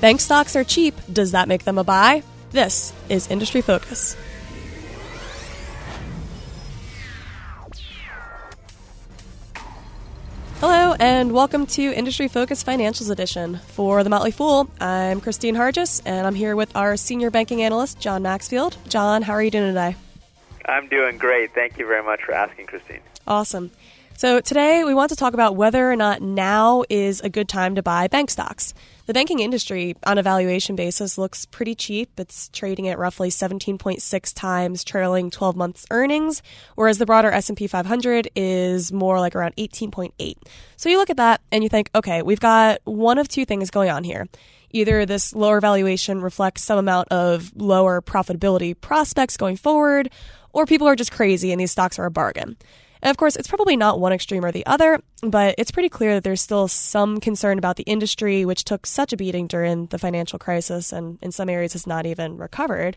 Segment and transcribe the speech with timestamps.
[0.00, 0.94] Bank stocks are cheap.
[1.10, 2.22] Does that make them a buy?
[2.50, 4.14] This is Industry Focus.
[10.60, 13.58] Hello, and welcome to Industry Focus Financials Edition.
[13.68, 17.98] For The Motley Fool, I'm Kristine Harjes, and I'm here with our senior banking analyst,
[17.98, 18.76] John Maxfield.
[18.88, 19.96] John, how are you doing today?
[20.66, 21.54] I'm doing great.
[21.54, 23.00] Thank you very much for asking, Christine.
[23.26, 23.70] Awesome.
[24.18, 27.74] So, today we want to talk about whether or not now is a good time
[27.74, 28.72] to buy bank stocks.
[29.04, 32.18] The banking industry, on a valuation basis, looks pretty cheap.
[32.18, 36.42] It's trading at roughly 17.6 times trailing 12 months earnings,
[36.76, 40.36] whereas the broader S&P 500 is more like around 18.8.
[40.78, 43.70] So you look at that and you think, okay, we've got one of two things
[43.70, 44.28] going on here.
[44.70, 50.08] Either this lower valuation reflects some amount of lower profitability prospects going forward,
[50.54, 52.56] or people are just crazy and these stocks are a bargain.
[53.06, 56.14] And of course, it's probably not one extreme or the other, but it's pretty clear
[56.14, 59.98] that there's still some concern about the industry, which took such a beating during the
[59.98, 62.96] financial crisis and in some areas has not even recovered.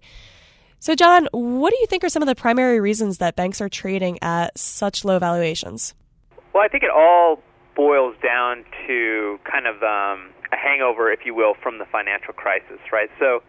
[0.79, 3.69] So, John, what do you think are some of the primary reasons that banks are
[3.69, 5.93] trading at such low valuations?
[6.53, 7.43] Well, I think it all
[7.75, 12.79] boils down to kind of um, a hangover, if you will, from the financial crisis,
[12.91, 13.11] right?
[13.19, 13.43] So,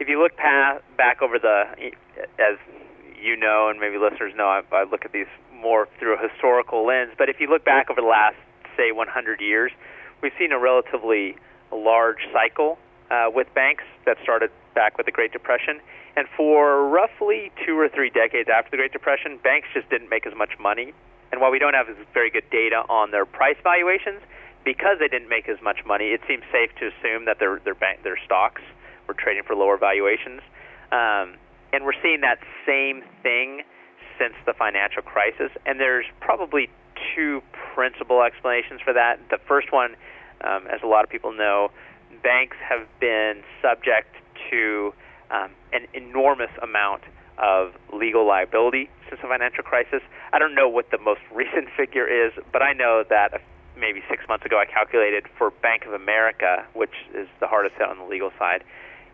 [0.00, 1.64] if you look past, back over the,
[2.38, 2.56] as
[3.20, 5.26] you know, and maybe listeners know, I, I look at these
[5.66, 7.10] more through a historical lens.
[7.18, 8.38] But if you look back over the last,
[8.76, 9.72] say, 100 years,
[10.22, 11.34] we've seen a relatively
[11.72, 12.78] large cycle
[13.10, 15.80] uh, with banks that started back with the Great Depression.
[16.14, 20.24] And for roughly two or three decades after the Great Depression, banks just didn't make
[20.24, 20.94] as much money.
[21.32, 24.22] And while we don't have very good data on their price valuations,
[24.64, 27.74] because they didn't make as much money, it seems safe to assume that their their
[27.74, 28.62] bank their stocks
[29.06, 30.42] were trading for lower valuations.
[30.90, 31.34] Um,
[31.72, 33.62] and we're seeing that same thing
[34.18, 35.50] since the financial crisis.
[35.64, 36.68] And there's probably
[37.14, 37.42] two
[37.74, 39.20] principal explanations for that.
[39.30, 39.96] The first one,
[40.42, 41.70] um, as a lot of people know,
[42.22, 44.14] banks have been subject
[44.50, 44.94] to
[45.30, 47.02] um, an enormous amount
[47.38, 50.00] of legal liability since the financial crisis.
[50.32, 53.42] I don't know what the most recent figure is, but I know that
[53.76, 57.86] maybe six months ago I calculated for Bank of America, which is the hardest hit
[57.86, 58.64] on the legal side,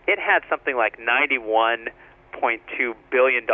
[0.06, 1.88] it had something like 91
[2.32, 3.46] $1.2 billion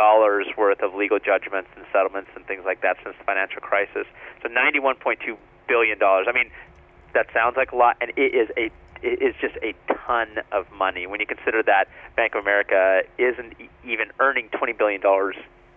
[0.57, 4.05] worth of legal judgments and settlements and things like that since the financial crisis.
[4.41, 5.97] So $91.2 billion.
[6.01, 6.51] I mean,
[7.13, 9.73] that sounds like a lot, and it is a it is just a
[10.05, 11.85] ton of money when you consider that
[12.17, 15.01] Bank of America isn't even earning $20 billion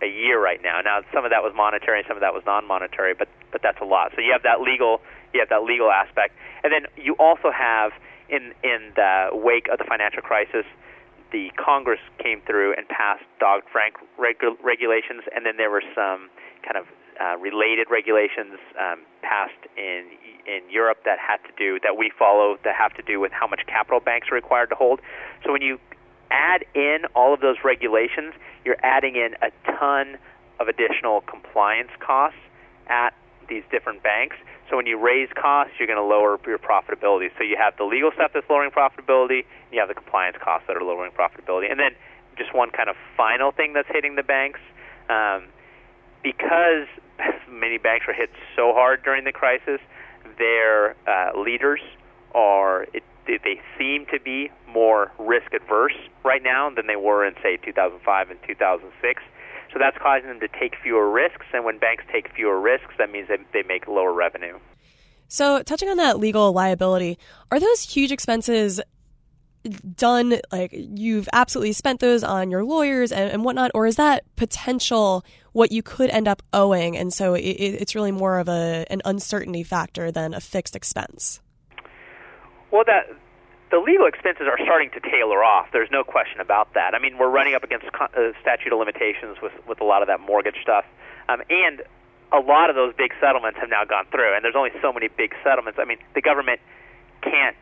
[0.03, 0.81] a year right now.
[0.81, 3.85] Now, some of that was monetary, some of that was non-monetary, but but that's a
[3.85, 4.11] lot.
[4.15, 4.99] So you have that legal,
[5.33, 7.93] you have that legal aspect, and then you also have
[8.29, 10.65] in in the wake of the financial crisis
[11.33, 16.29] the Congress came through and passed Dodd Frank regu- regulations, and then there were some
[16.63, 16.85] kind of
[17.19, 20.07] uh, related regulations um, passed in
[20.45, 23.47] in Europe that had to do that we follow that have to do with how
[23.47, 24.99] much capital banks are required to hold.
[25.45, 25.79] So when you
[26.31, 28.33] add in all of those regulations,
[28.65, 30.17] you're adding in a ton
[30.59, 32.39] of additional compliance costs
[32.87, 33.13] at
[33.47, 34.35] these different banks.
[34.69, 37.29] So when you raise costs, you're going to lower your profitability.
[37.37, 40.77] So you have the legal stuff that's lowering profitability, you have the compliance costs that
[40.77, 41.69] are lowering profitability.
[41.69, 41.91] And then
[42.37, 44.59] just one kind of final thing that's hitting the banks,
[45.09, 45.45] um,
[46.23, 46.87] because
[47.49, 49.79] many banks were hit so hard during the crisis,
[50.37, 51.81] their uh, leaders
[52.33, 57.33] are it, they seem to be more risk adverse right now than they were in
[57.41, 59.23] say 2005 and 2006.
[59.73, 63.11] So that's causing them to take fewer risks, and when banks take fewer risks, that
[63.11, 64.59] means that they make lower revenue.
[65.27, 67.17] So, touching on that legal liability,
[67.51, 68.79] are those huge expenses
[69.95, 74.23] done like you've absolutely spent those on your lawyers and, and whatnot, or is that
[74.35, 78.85] potential what you could end up owing, and so it, it's really more of a
[78.89, 81.39] an uncertainty factor than a fixed expense?
[82.71, 83.07] Well, that
[83.73, 85.65] the legal expenses are starting to tailor off.
[85.73, 86.93] There's no question about that.
[86.93, 90.07] I mean, we're running up against uh, statute of limitations with with a lot of
[90.13, 90.85] that mortgage stuff,
[91.27, 91.81] um, and
[92.31, 94.35] a lot of those big settlements have now gone through.
[94.35, 95.79] And there's only so many big settlements.
[95.81, 96.61] I mean, the government
[97.21, 97.57] can't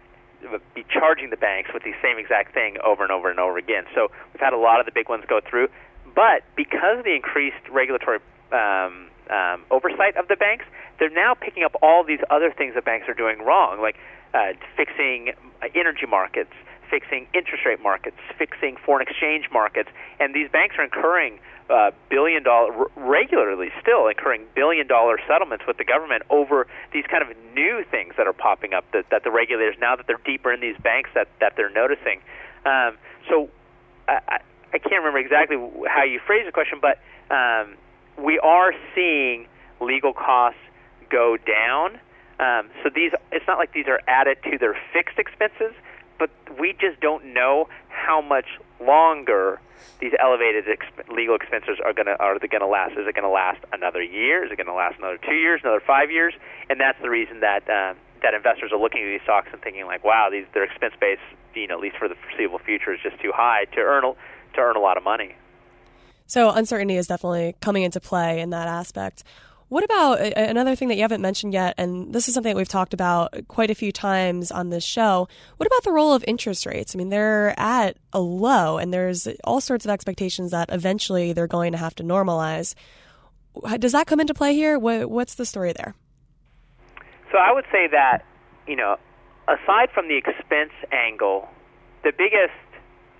[0.75, 3.85] be charging the banks with the same exact thing over and over and over again.
[3.95, 5.69] So we've had a lot of the big ones go through,
[6.13, 8.19] but because of the increased regulatory
[8.51, 10.65] um, um, oversight of the banks,
[10.99, 13.95] they're now picking up all these other things that banks are doing wrong, like
[14.33, 15.33] uh, fixing
[15.75, 16.51] energy markets,
[16.89, 19.89] fixing interest rate markets, fixing foreign exchange markets,
[20.19, 21.39] and these banks are incurring
[21.69, 27.23] uh, billion dollar regularly still incurring billion dollar settlements with the government over these kind
[27.23, 30.51] of new things that are popping up that, that the regulators now that they're deeper
[30.51, 32.19] in these banks that that they're noticing.
[32.65, 32.97] Um,
[33.29, 33.49] so
[34.07, 34.39] I,
[34.73, 35.57] I can't remember exactly
[35.87, 36.99] how you phrased the question, but
[37.33, 37.75] um,
[38.17, 39.47] we are seeing
[39.79, 40.59] legal costs
[41.09, 41.99] go down.
[42.41, 45.73] Um, so these, it's not like these are added to their fixed expenses.
[46.21, 46.29] but
[46.59, 48.45] we just don't know how much
[48.79, 49.59] longer
[49.99, 52.91] these elevated exp- legal expenses are going to are they going to last?
[52.91, 54.45] Is it going to last another year?
[54.45, 55.61] Is it going to last another two years?
[55.63, 56.35] Another five years?
[56.69, 59.85] And that's the reason that uh, that investors are looking at these stocks and thinking
[59.85, 61.17] like, wow, these their expense base,
[61.55, 64.13] you know, at least for the foreseeable future, is just too high to earn a,
[64.53, 65.35] to earn a lot of money.
[66.27, 69.23] So uncertainty is definitely coming into play in that aspect.
[69.71, 71.75] What about uh, uh, another thing that you haven't mentioned yet?
[71.77, 75.29] And this is something that we've talked about quite a few times on this show.
[75.55, 76.93] What about the role of interest rates?
[76.93, 81.47] I mean, they're at a low, and there's all sorts of expectations that eventually they're
[81.47, 82.75] going to have to normalize.
[83.79, 84.77] Does that come into play here?
[84.77, 85.95] What's the story there?
[87.31, 88.25] So I would say that,
[88.67, 88.97] you know,
[89.47, 91.47] aside from the expense angle,
[92.03, 92.51] the biggest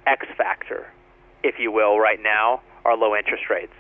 [0.06, 0.86] X factor,
[1.46, 3.72] if you will, right now are low interest rates.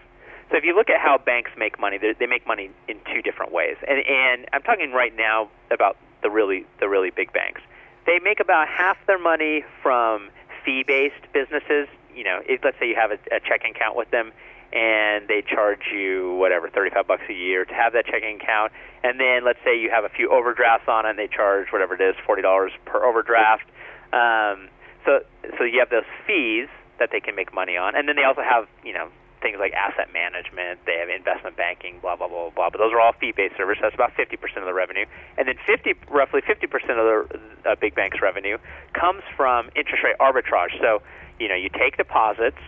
[0.51, 3.53] So if you look at how banks make money, they make money in two different
[3.53, 3.77] ways.
[3.87, 7.61] And, and I'm talking right now about the really the really big banks.
[8.05, 10.29] They make about half their money from
[10.65, 11.87] fee-based businesses.
[12.13, 14.33] You know, if, let's say you have a, a checking account with them,
[14.73, 18.71] and they charge you whatever 35 bucks a year to have that checking account
[19.03, 21.93] and then let's say you have a few overdrafts on it and they charge whatever
[21.93, 23.65] it is $40 per overdraft
[24.13, 24.69] um,
[25.05, 25.19] so
[25.57, 26.69] so you have those fees
[26.99, 29.09] that they can make money on and then they also have you know
[29.41, 32.69] things like asset management, they have investment banking, blah blah blah blah.
[32.69, 33.81] But those are all fee-based services.
[33.81, 35.05] That's about 50% of the revenue,
[35.37, 38.57] and then 50, roughly 50% of the uh, big banks' revenue
[38.93, 40.79] comes from interest rate arbitrage.
[40.79, 41.01] So,
[41.39, 42.61] you know, you take deposits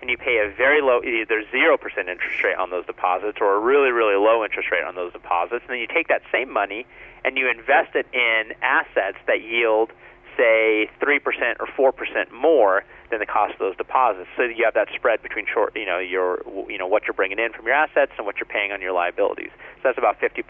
[0.00, 3.56] and you pay a very low, either zero percent interest rate on those deposits or
[3.56, 6.50] a really really low interest rate on those deposits, and then you take that same
[6.50, 6.86] money
[7.24, 9.92] and you invest it in assets that yield
[10.36, 11.20] say 3%
[11.60, 14.28] or 4% more than the cost of those deposits.
[14.36, 17.38] So you have that spread between short, you know, your, you know, what you're bringing
[17.38, 19.50] in from your assets and what you're paying on your liabilities.
[19.82, 20.44] So that's about 50%.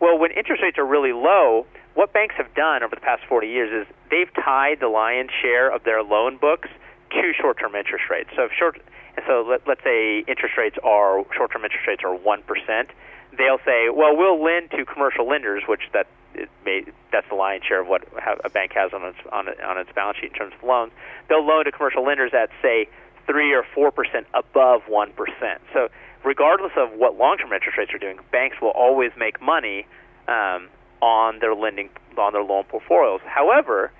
[0.00, 3.48] Well, when interest rates are really low, what banks have done over the past 40
[3.48, 6.68] years is they've tied the lion's share of their loan books
[7.12, 8.30] to short-term interest rates.
[8.36, 8.80] So if short,
[9.26, 12.90] so let, let's say interest rates are short-term interest rates are one percent,
[13.38, 17.64] they'll say, well, we'll lend to commercial lenders, which that it may, that's the lion's
[17.64, 18.06] share of what
[18.44, 20.92] a bank has on its on, on its balance sheet in terms of loans.
[21.28, 22.88] They'll loan to commercial lenders at say
[23.26, 25.60] three or four percent above one percent.
[25.72, 25.88] So
[26.24, 29.86] regardless of what long-term interest rates are doing, banks will always make money
[30.28, 30.68] um,
[31.00, 33.20] on their lending on their loan portfolios.
[33.24, 33.92] However,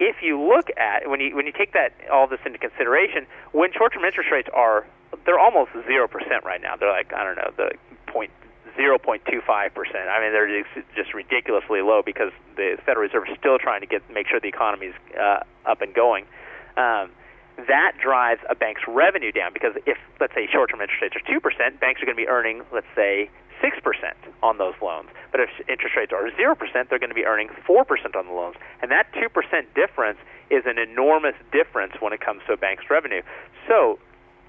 [0.00, 3.72] if you look at when you when you take that all this into consideration, when
[3.72, 4.86] short-term interest rates are
[5.24, 6.76] they're almost zero percent right now.
[6.76, 7.72] They're like I don't know the
[8.10, 8.30] point
[8.78, 10.08] 0.25 percent.
[10.08, 14.02] I mean, they're just ridiculously low because the Federal Reserve is still trying to get
[14.10, 16.24] make sure the economy is uh, up and going.
[16.76, 17.10] Um,
[17.56, 21.40] that drives a bank's revenue down because if let's say short-term interest rates are two
[21.40, 23.30] percent, banks are going to be earning let's say
[23.62, 25.08] six percent on those loans.
[25.30, 28.26] But if interest rates are zero percent, they're going to be earning four percent on
[28.26, 30.18] the loans, and that two percent difference
[30.50, 33.22] is an enormous difference when it comes to a bank's revenue.
[33.68, 33.98] So,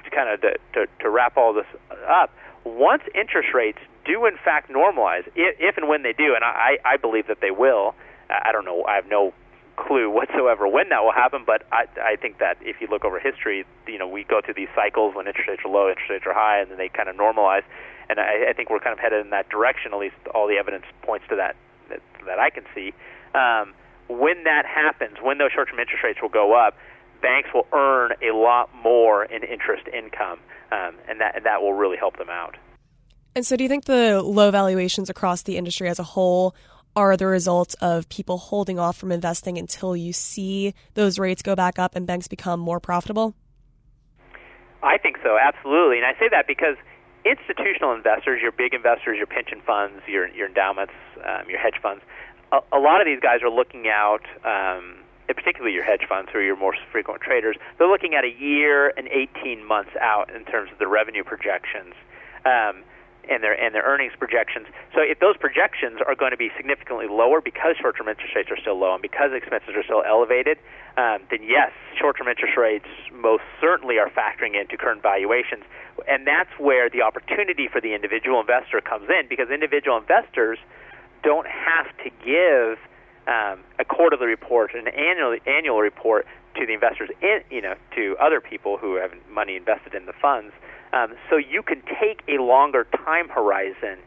[0.04, 1.68] to kind of to, to, to wrap all this
[2.08, 2.34] up,
[2.64, 6.78] once interest rates do in fact normalize, if, if and when they do, and I,
[6.86, 7.96] I believe that they will,
[8.30, 9.34] I don't know, I have no
[9.76, 13.20] clue whatsoever when that will happen, but I, I think that if you look over
[13.20, 16.26] history, you know, we go through these cycles when interest rates are low, interest rates
[16.26, 17.64] are high, and then they kind of normalize.
[18.10, 19.92] And I, I think we're kind of headed in that direction.
[19.92, 21.56] At least all the evidence points to that
[21.90, 22.94] that, that I can see.
[23.34, 23.74] Um,
[24.08, 26.78] when that happens, when those short-term interest rates will go up,
[27.22, 30.40] banks will earn a lot more in interest income,
[30.72, 32.56] um, and that and that will really help them out.
[33.36, 36.56] And so, do you think the low valuations across the industry as a whole
[36.96, 41.54] are the result of people holding off from investing until you see those rates go
[41.54, 43.36] back up and banks become more profitable?
[44.82, 45.98] I think so, absolutely.
[45.98, 46.78] And I say that because
[47.26, 52.04] institutional investors, your big investors, your pension funds, your your endowments, um, your hedge funds,
[52.54, 54.24] a, a lot of these guys are looking out.
[54.46, 58.30] Um, particularly your hedge funds who are your more frequent traders, they're looking at a
[58.30, 61.96] year and 18 months out in terms of the revenue projections.
[62.46, 62.84] Um,
[63.30, 64.68] and their and their earnings projections.
[64.94, 68.58] So if those projections are going to be significantly lower because short-term interest rates are
[68.58, 70.58] still low and because expenses are still elevated,
[70.98, 75.64] um, then yes, short-term interest rates most certainly are factoring into current valuations,
[76.08, 80.60] and that's where the opportunity for the individual investor comes in because individual investors
[81.24, 82.78] don't have to give
[83.28, 86.26] um, a quarterly report, an annual annual report
[86.56, 90.14] to the investors, in, you know, to other people who have money invested in the
[90.14, 90.54] funds.
[90.94, 93.98] Um, so you can take a longer time horizon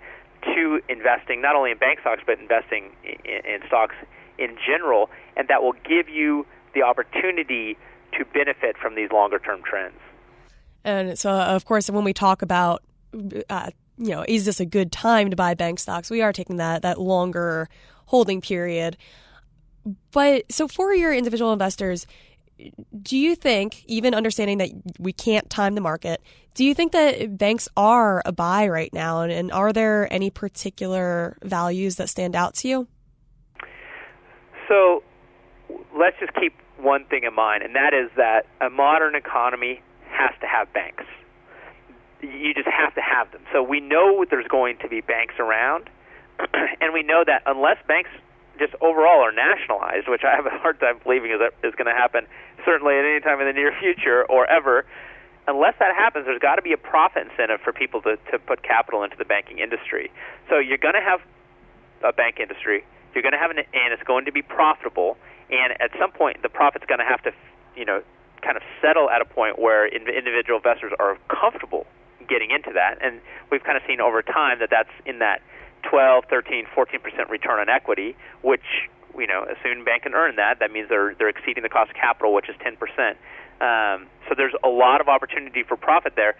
[0.44, 3.94] to investing, not only in bank stocks, but investing in, in stocks
[4.38, 7.76] in general, and that will give you the opportunity
[8.16, 9.98] to benefit from these longer term trends.
[10.84, 12.82] And so, of course, when we talk about,
[13.50, 16.08] uh, you know, is this a good time to buy bank stocks?
[16.08, 17.68] We are taking that that longer
[18.06, 18.96] holding period.
[20.12, 22.06] But so for your individual investors,
[23.02, 26.22] do you think, even understanding that we can't time the market,
[26.54, 29.22] do you think that banks are a buy right now?
[29.22, 32.88] And, and are there any particular values that stand out to you?
[34.68, 35.02] So
[35.96, 40.30] let's just keep one thing in mind, and that is that a modern economy has
[40.40, 41.04] to have banks.
[42.22, 43.42] You just have to have them.
[43.52, 45.90] So we know there's going to be banks around,
[46.80, 48.10] and we know that unless banks
[48.58, 51.96] just overall are nationalized, which I have a hard time believing is, is going to
[51.96, 52.26] happen
[52.64, 54.84] certainly at any time in the near future or ever,
[55.46, 58.62] unless that happens, there's got to be a profit incentive for people to, to put
[58.62, 60.10] capital into the banking industry.
[60.48, 61.20] So you're going to have
[62.04, 62.84] a bank industry.
[63.14, 65.16] You're going to have an, and it's going to be profitable.
[65.50, 67.32] And at some point, the profit's going to have to,
[67.74, 68.02] you know,
[68.42, 71.86] kind of settle at a point where individual investors are comfortable
[72.28, 72.98] getting into that.
[73.00, 75.40] And we've kind of seen over time that that's in that
[75.82, 80.36] 12, 13, 14 percent return on equity, which you know, a soon bank can earn
[80.36, 80.60] that.
[80.60, 83.18] That means they're they're exceeding the cost of capital, which is 10 percent.
[83.60, 86.36] Um, so there's a lot of opportunity for profit there.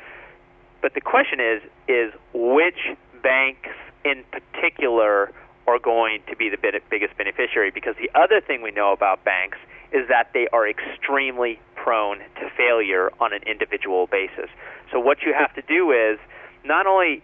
[0.81, 2.79] But the question is, is which
[3.23, 3.71] banks
[4.05, 5.33] in particular
[5.67, 7.71] are going to be the biggest beneficiary?
[7.73, 9.59] Because the other thing we know about banks
[9.93, 14.51] is that they are extremely prone to failure on an individual basis.
[14.93, 16.19] So what you have to do is
[16.65, 17.23] not only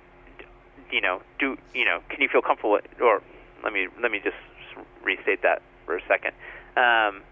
[0.95, 1.99] you know, do you know?
[2.09, 2.79] Can you feel comfortable?
[3.03, 3.21] Or
[3.65, 4.39] let me let me just
[5.03, 6.33] restate that for a second.
[6.77, 7.23] Um,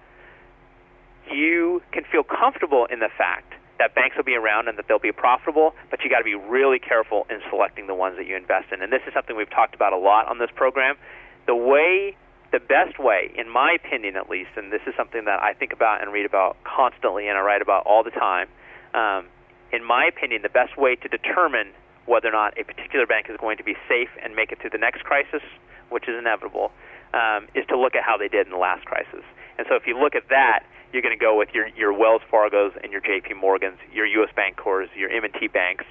[1.31, 4.99] you can feel comfortable in the fact that banks will be around and that they'll
[4.99, 8.37] be profitable, but you got to be really careful in selecting the ones that you
[8.37, 8.83] invest in.
[8.83, 10.97] And this is something we've talked about a lot on this program.
[11.47, 12.17] The way,
[12.51, 15.73] the best way, in my opinion at least, and this is something that I think
[15.73, 18.49] about and read about constantly and I write about all the time.
[18.95, 19.27] Um,
[19.73, 21.73] in my opinion, the best way to determine
[22.07, 24.71] whether or not a particular bank is going to be safe and make it through
[24.71, 25.43] the next crisis,
[25.91, 26.73] which is inevitable,
[27.15, 29.25] um, is to look at how they did in the last crisis.
[29.59, 32.23] And so if you look at that, you're going to go with your, your Wells
[32.31, 33.35] Fargo's and your J.P.
[33.35, 34.31] Morgans, your U.S.
[34.37, 35.85] Bancorps, your M&T banks,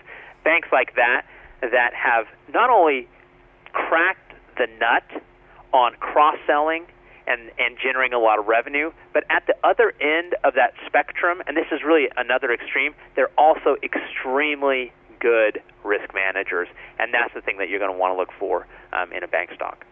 [0.43, 1.25] banks like that
[1.61, 3.07] that have not only
[3.71, 5.23] cracked the nut
[5.73, 6.85] on cross-selling
[7.27, 11.41] and, and generating a lot of revenue, but at the other end of that spectrum,
[11.47, 14.91] and this is really another extreme, they're also extremely
[15.21, 16.67] good risk managers,
[16.99, 19.27] and that's the thing that you're going to want to look for um, in a
[19.27, 19.85] bank stock.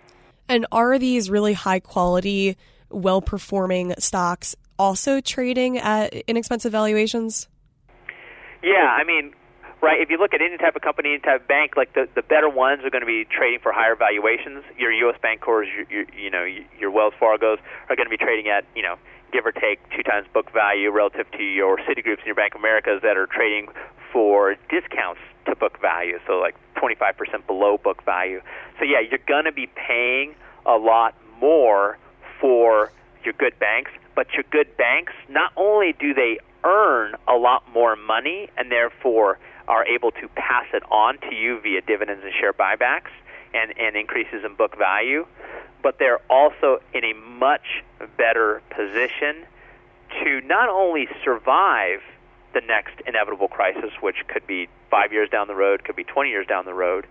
[0.49, 2.57] And are these really high quality,
[2.89, 7.47] well performing stocks also trading at inexpensive valuations?
[8.63, 9.33] Yeah, I mean,
[9.81, 10.01] right.
[10.01, 12.23] If you look at any type of company, any type of bank, like the the
[12.23, 14.63] better ones are going to be trading for higher valuations.
[14.77, 15.15] Your U.S.
[15.23, 16.45] Bancorps, your, your you know
[16.79, 17.59] your Wells Fargo's
[17.89, 18.95] are going to be trading at you know
[19.31, 22.59] give or take two times book value relative to your Citigroups and your Bank of
[22.59, 23.67] Americas that are trading
[24.11, 28.41] for discounts to book value, so like 25% below book value.
[28.77, 30.35] So yeah, you're going to be paying
[30.65, 31.97] a lot more
[32.39, 32.91] for
[33.23, 37.95] your good banks, but your good banks not only do they earn a lot more
[37.95, 42.53] money and therefore are able to pass it on to you via dividends and share
[42.53, 43.11] buybacks
[43.53, 45.25] and, and increases in book value,
[45.81, 47.83] but they're also in a much
[48.17, 49.45] better position
[50.23, 52.01] to not only survive
[52.53, 56.29] the next inevitable crisis, which could be five years down the road, could be 20
[56.29, 57.05] years down the road,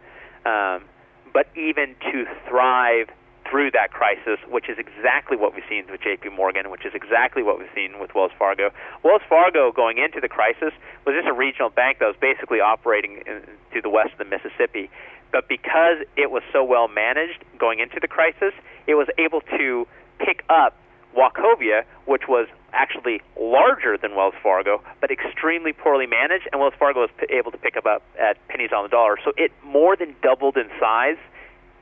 [0.45, 0.85] um,
[1.33, 3.09] but even to thrive
[3.49, 6.31] through that crisis, which is exactly what we've seen with J.P.
[6.31, 8.71] Morgan, which is exactly what we've seen with Wells Fargo.
[9.03, 10.73] Wells Fargo, going into the crisis,
[11.07, 13.43] was just a regional bank that was basically operating in,
[13.73, 14.91] through the west of the Mississippi.
[15.33, 18.53] But because it was so well managed going into the crisis,
[18.87, 19.87] it was able to
[20.19, 20.77] pick up
[21.17, 27.01] Wachovia, which was actually larger than Wells Fargo, but extremely poorly managed, and Wells Fargo
[27.01, 29.17] was p- able to pick up, up at pennies on the dollar.
[29.25, 31.17] So it more than doubled in size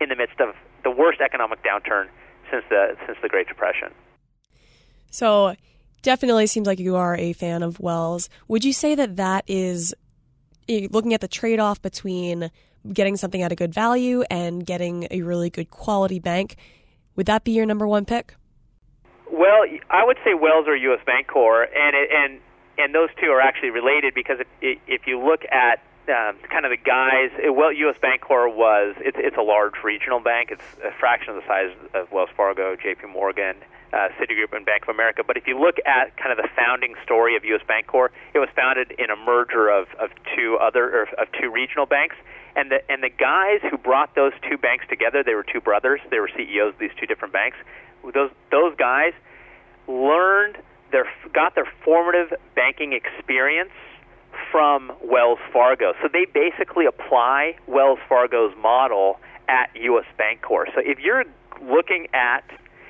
[0.00, 0.54] in the midst of
[0.84, 2.08] the worst economic downturn
[2.50, 3.88] since the since the Great Depression.
[5.10, 5.56] So
[6.02, 8.28] definitely seems like you are a fan of Wells.
[8.48, 9.94] Would you say that that is
[10.68, 12.50] eh, looking at the trade-off between
[12.92, 16.56] getting something at a good value and getting a really good quality bank?
[17.16, 18.34] Would that be your number one pick?
[19.36, 21.00] Well, I would say Wells or U.S.
[21.06, 22.40] Bancorp, and and
[22.78, 26.70] and those two are actually related because if, if you look at um, kind of
[26.70, 27.96] the guys, well, U.S.
[28.02, 30.48] Bancorp was it's it's a large regional bank.
[30.52, 33.08] It's a fraction of the size of Wells Fargo, J.P.
[33.08, 33.56] Morgan,
[33.92, 35.22] uh, Citigroup, and Bank of America.
[35.22, 37.62] But if you look at kind of the founding story of U.S.
[37.68, 42.16] Bancorp, it was founded in a merger of of two other of two regional banks.
[42.56, 46.00] And the and the guys who brought those two banks together, they were two brothers.
[46.08, 47.58] They were CEOs of these two different banks
[48.12, 49.12] those those guys
[49.88, 50.58] learned
[50.92, 53.72] their got their formative banking experience
[54.50, 55.94] from Wells Fargo.
[56.02, 60.66] So they basically apply Wells Fargo's model at US Bancorp.
[60.74, 61.24] So if you're
[61.62, 62.44] looking at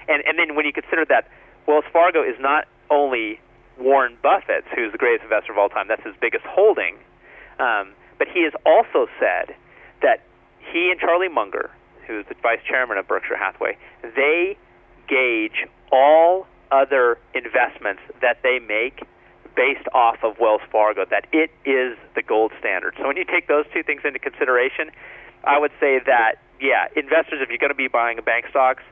[0.09, 1.29] And and then when you consider that
[1.67, 3.41] Wells Fargo is not only
[3.79, 6.97] Warren Buffett's, who's the greatest investor of all time, that's his biggest holding,
[7.59, 9.55] um, but he has also said
[10.03, 10.23] that
[10.73, 11.71] he and Charlie Munger,
[12.07, 14.57] who's the vice chairman of Berkshire Hathaway, they
[15.09, 19.07] gauge all other investments that they make
[19.57, 22.95] based off of Wells Fargo, that it is the gold standard.
[22.99, 24.91] So when you take those two things into consideration,
[25.45, 28.83] I would say that, yeah, investors, if you're going to be buying bank stocks,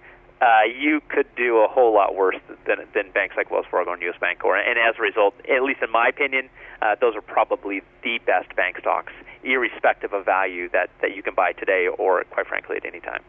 [0.41, 4.03] uh, you could do a whole lot worse than than banks like Wells Fargo and
[4.03, 4.17] U.S.
[4.21, 4.61] Bancorp.
[4.67, 6.51] And as a result, at least in my opinion,
[6.83, 9.13] uh, those are probably the best bank stocks,
[9.43, 13.23] irrespective of value that that you can buy today or, quite frankly, at any time.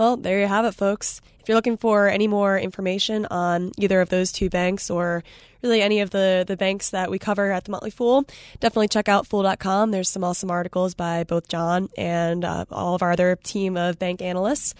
[0.00, 1.20] Well, there you have it, folks.
[1.40, 5.22] If you're looking for any more information on either of those two banks or
[5.60, 8.24] really any of the, the banks that we cover at the Motley Fool,
[8.60, 9.90] definitely check out Fool.com.
[9.90, 13.98] There's some awesome articles by both John and uh, all of our other team of
[13.98, 14.74] bank analysts.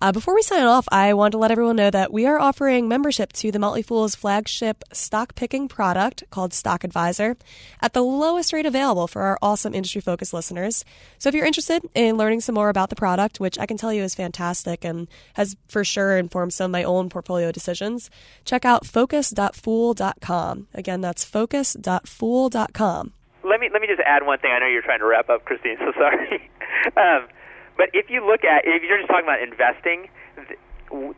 [0.00, 2.88] Uh, before we sign off, I want to let everyone know that we are offering
[2.88, 7.36] membership to the Motley Fool's flagship stock picking product called Stock Advisor
[7.80, 10.84] at the lowest rate available for our awesome industry focused listeners.
[11.18, 13.92] So if you're interested in learning some more about the product, which I can tell
[13.92, 18.10] you is fantastic and has for sure informed some of my own portfolio decisions,
[18.44, 20.66] check out focus.fool.com.
[20.74, 23.12] Again, that's focus.fool.com.
[23.44, 24.50] Let me let me just add one thing.
[24.52, 25.76] I know you're trying to wrap up, Kristine.
[25.78, 26.50] So sorry.
[26.96, 27.28] um,
[27.76, 30.08] but if you look at, if you're just talking about investing,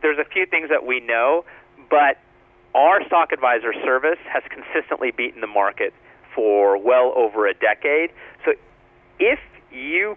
[0.01, 1.45] there's a few things that we know,
[1.89, 2.17] but
[2.73, 5.93] our stock advisor service has consistently beaten the market
[6.33, 8.11] for well over a decade.
[8.45, 8.53] So
[9.19, 9.39] if
[9.71, 10.15] you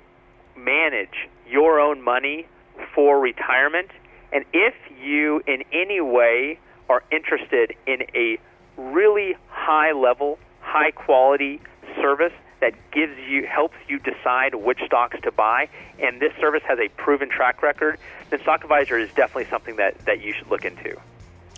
[0.56, 2.46] manage your own money
[2.94, 3.88] for retirement,
[4.32, 8.38] and if you in any way are interested in a
[8.76, 11.60] really high level, high quality
[11.96, 16.78] service that gives you helps you decide which stocks to buy, and this service has
[16.78, 17.98] a proven track record,
[18.30, 20.96] then Stock Advisor is definitely something that, that you should look into.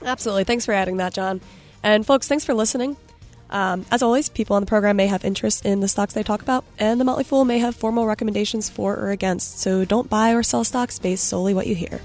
[0.05, 0.45] Absolutely.
[0.45, 1.41] Thanks for adding that, John.
[1.83, 2.97] And folks, thanks for listening.
[3.51, 6.41] Um, as always, people on the program may have interest in the stocks they talk
[6.41, 9.61] about, and the Motley Fool may have formal recommendations for or against.
[9.61, 12.01] So don't buy or sell stocks based solely what you hear.